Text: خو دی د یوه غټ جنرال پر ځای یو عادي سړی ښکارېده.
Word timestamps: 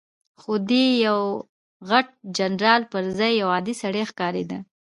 خو 0.41 0.53
دی 0.69 0.85
د 0.95 0.95
یوه 1.05 1.29
غټ 1.89 2.07
جنرال 2.37 2.81
پر 2.91 3.03
ځای 3.17 3.31
یو 3.41 3.47
عادي 3.55 3.73
سړی 3.81 4.03
ښکارېده. 4.09 4.57